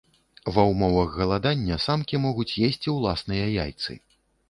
Ва 0.55 0.63
ўмовах 0.69 1.19
галадання 1.19 1.79
самкі 1.85 2.23
могуць 2.25 2.49
есці 2.71 2.97
ўласныя 2.99 3.45
яйцы. 3.63 3.93